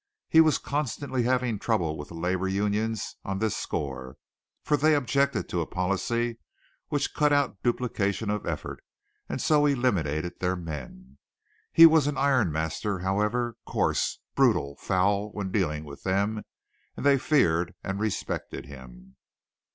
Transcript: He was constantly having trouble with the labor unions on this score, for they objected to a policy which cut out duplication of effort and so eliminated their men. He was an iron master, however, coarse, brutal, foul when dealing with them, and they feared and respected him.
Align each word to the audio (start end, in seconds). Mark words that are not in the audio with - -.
He 0.29 0.41
was 0.41 0.57
constantly 0.57 1.21
having 1.21 1.59
trouble 1.59 1.95
with 1.95 2.07
the 2.07 2.15
labor 2.15 2.47
unions 2.47 3.17
on 3.23 3.37
this 3.37 3.55
score, 3.55 4.17
for 4.63 4.75
they 4.75 4.95
objected 4.95 5.47
to 5.49 5.61
a 5.61 5.67
policy 5.67 6.39
which 6.87 7.13
cut 7.13 7.31
out 7.31 7.61
duplication 7.61 8.31
of 8.31 8.47
effort 8.47 8.83
and 9.29 9.39
so 9.39 9.67
eliminated 9.67 10.39
their 10.39 10.55
men. 10.55 11.19
He 11.71 11.85
was 11.85 12.07
an 12.07 12.17
iron 12.17 12.51
master, 12.51 12.97
however, 13.01 13.57
coarse, 13.67 14.17
brutal, 14.33 14.75
foul 14.77 15.29
when 15.33 15.51
dealing 15.51 15.83
with 15.85 16.01
them, 16.01 16.41
and 16.97 17.05
they 17.05 17.19
feared 17.19 17.75
and 17.83 17.99
respected 17.99 18.65
him. 18.65 19.17